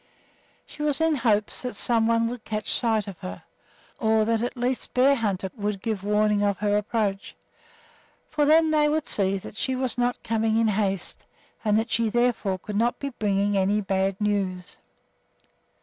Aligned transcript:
She 0.65 0.81
was 0.81 0.99
in 0.99 1.13
hopes 1.13 1.61
that 1.61 1.75
some 1.75 2.07
one 2.07 2.27
would 2.27 2.43
catch 2.43 2.71
sight 2.71 3.07
of 3.07 3.19
her, 3.19 3.43
or 3.99 4.25
that 4.25 4.41
at 4.41 4.57
least 4.57 4.95
Bearhunter 4.95 5.51
would 5.55 5.79
give 5.83 6.03
warning 6.03 6.41
of 6.41 6.57
her 6.57 6.75
approach; 6.75 7.35
for 8.27 8.43
then 8.43 8.71
they 8.71 8.89
would 8.89 9.05
see 9.07 9.37
that 9.37 9.57
she 9.57 9.75
was 9.75 9.99
not 9.99 10.23
coming 10.23 10.57
in 10.57 10.69
haste, 10.69 11.23
and 11.63 11.77
that 11.77 11.91
she 11.91 12.09
therefore 12.09 12.57
could 12.57 12.77
not 12.77 12.97
be 12.97 13.09
bringing 13.09 13.55
any 13.55 13.79
bad 13.79 14.19
news. 14.19 14.77